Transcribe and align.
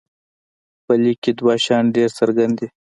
په 0.85 0.93
لیک 1.01 1.17
کې 1.23 1.31
دوه 1.39 1.55
شیان 1.63 1.85
ډېر 1.95 2.09
څرګند 2.19 2.53
دي. 2.59 2.67